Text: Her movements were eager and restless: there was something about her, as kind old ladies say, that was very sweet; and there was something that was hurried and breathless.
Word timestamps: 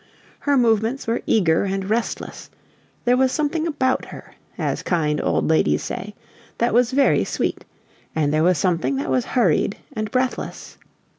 Her 0.39 0.57
movements 0.57 1.05
were 1.05 1.21
eager 1.27 1.63
and 1.63 1.87
restless: 1.87 2.49
there 3.05 3.15
was 3.15 3.31
something 3.31 3.67
about 3.67 4.05
her, 4.05 4.33
as 4.57 4.81
kind 4.81 5.21
old 5.23 5.47
ladies 5.47 5.83
say, 5.83 6.15
that 6.57 6.73
was 6.73 6.89
very 6.89 7.23
sweet; 7.23 7.63
and 8.15 8.33
there 8.33 8.41
was 8.41 8.57
something 8.57 8.95
that 8.95 9.11
was 9.11 9.25
hurried 9.37 9.77
and 9.95 10.09
breathless. 10.09 10.79